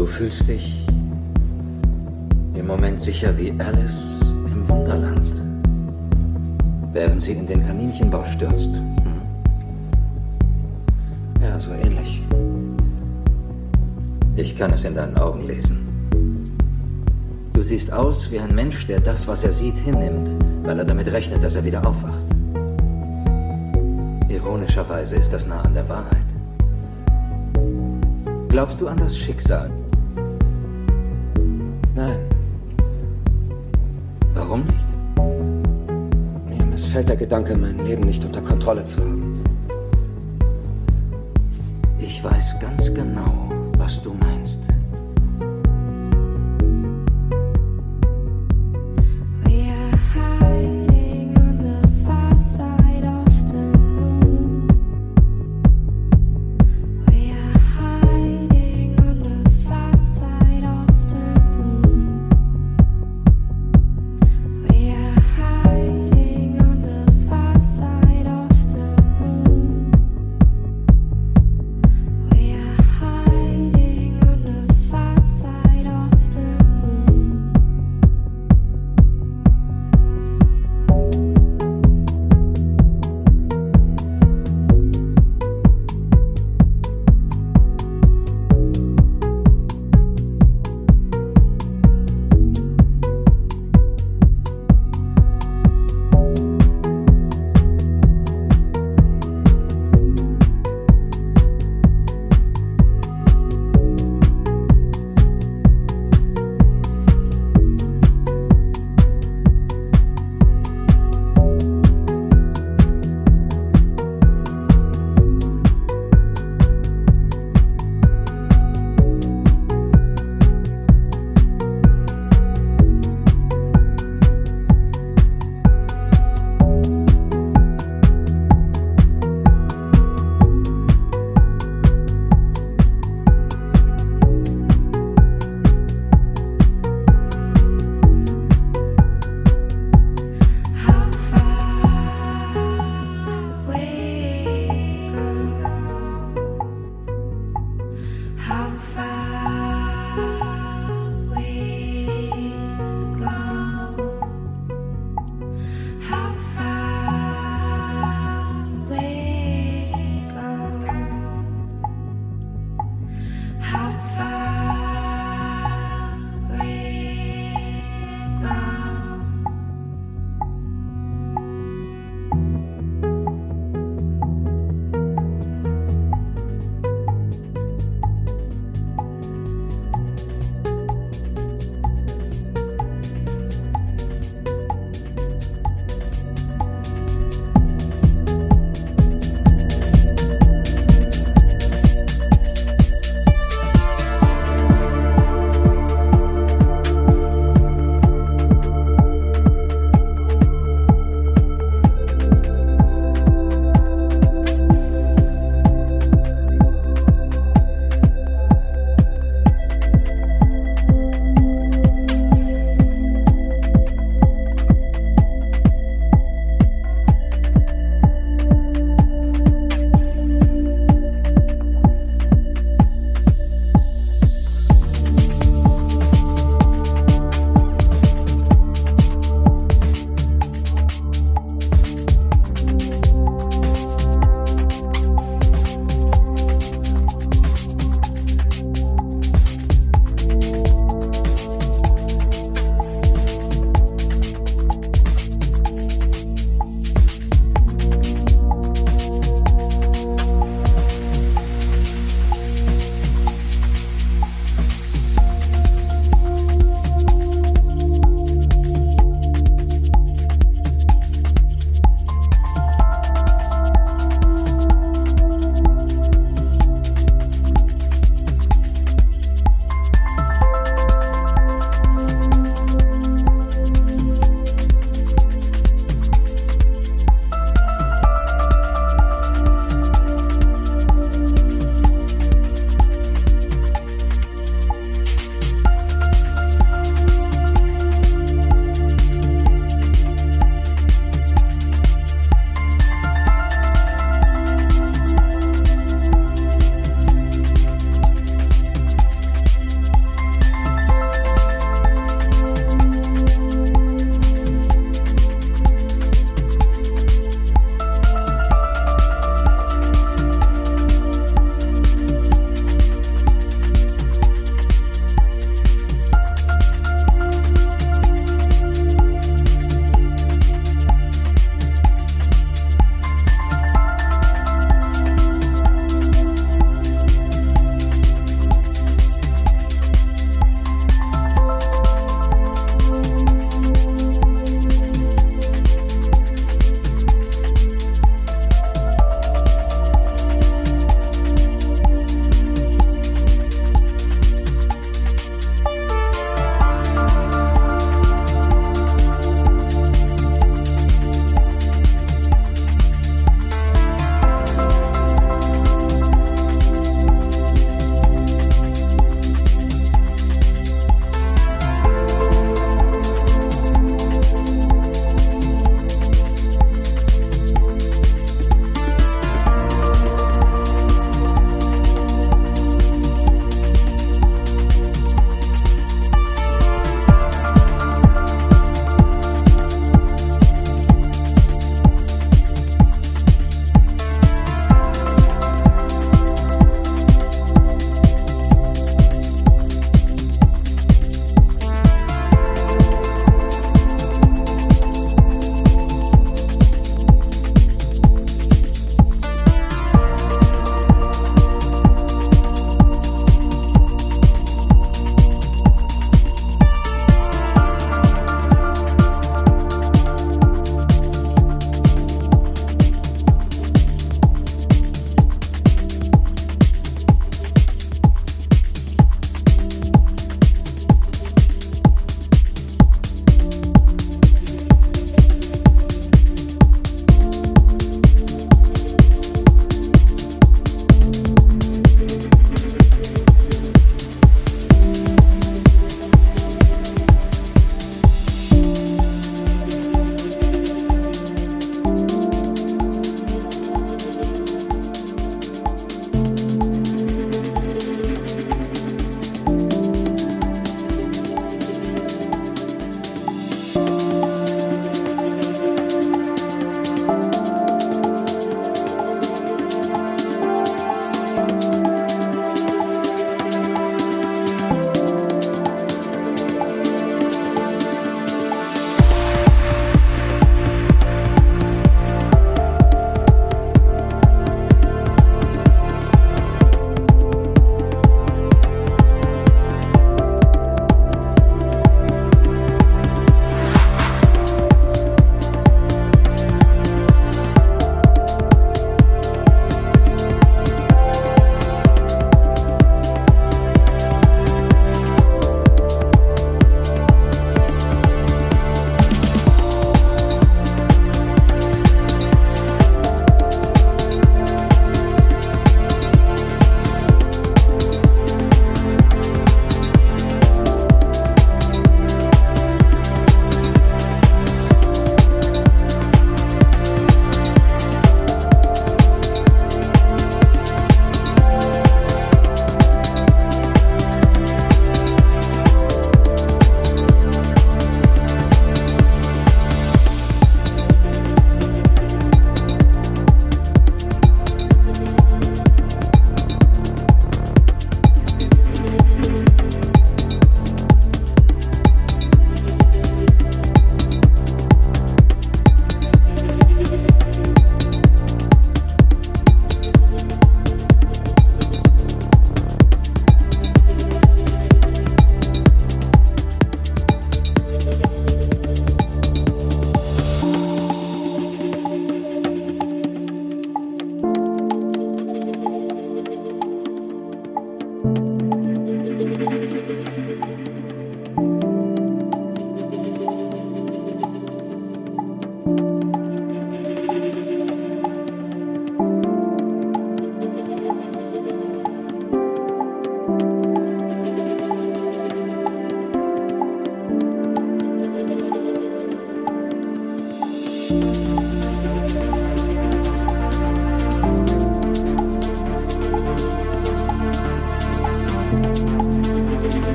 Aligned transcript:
Du 0.00 0.06
fühlst 0.06 0.48
dich 0.48 0.86
im 2.54 2.66
Moment 2.66 2.98
sicher 2.98 3.36
wie 3.36 3.52
Alice 3.58 4.18
im 4.46 4.66
Wunderland, 4.66 5.30
während 6.94 7.20
sie 7.20 7.32
in 7.32 7.46
den 7.46 7.66
Kaninchenbau 7.66 8.24
stürzt. 8.24 8.76
Hm? 8.76 9.20
Ja, 11.42 11.60
so 11.60 11.72
ähnlich. 11.72 12.22
Ich 14.36 14.56
kann 14.56 14.72
es 14.72 14.84
in 14.84 14.94
deinen 14.94 15.18
Augen 15.18 15.46
lesen. 15.46 15.76
Du 17.52 17.60
siehst 17.60 17.92
aus 17.92 18.30
wie 18.30 18.40
ein 18.40 18.54
Mensch, 18.54 18.86
der 18.86 19.00
das, 19.00 19.28
was 19.28 19.44
er 19.44 19.52
sieht, 19.52 19.76
hinnimmt, 19.76 20.30
weil 20.62 20.78
er 20.78 20.86
damit 20.86 21.12
rechnet, 21.12 21.44
dass 21.44 21.56
er 21.56 21.64
wieder 21.66 21.86
aufwacht. 21.86 22.24
Ironischerweise 24.30 25.16
ist 25.16 25.34
das 25.34 25.46
nah 25.46 25.60
an 25.60 25.74
der 25.74 25.86
Wahrheit. 25.90 26.16
Glaubst 28.48 28.80
du 28.80 28.88
an 28.88 28.96
das 28.96 29.14
Schicksal? 29.14 29.70
Missfällt 36.90 37.08
der 37.08 37.16
Gedanke, 37.16 37.56
mein 37.56 37.78
Leben 37.86 38.02
nicht 38.02 38.24
unter 38.24 38.40
Kontrolle 38.40 38.84
zu 38.84 38.98
haben. 38.98 39.40
Ich 42.00 42.24
weiß 42.24 42.58
ganz 42.58 42.92
genau, 42.92 43.48
was 43.78 44.02
du 44.02 44.12
meinst. 44.12 44.60